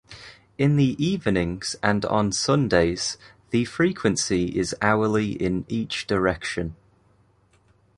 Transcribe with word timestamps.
In 0.57 0.77
the 0.77 0.95
evenings 0.97 1.75
and 1.83 2.05
on 2.05 2.31
Sundays 2.31 3.19
the 3.51 3.65
frequency 3.65 4.45
is 4.57 4.73
hourly 4.81 5.33
in 5.33 5.63
each 5.67 6.07
direction. 6.07 6.75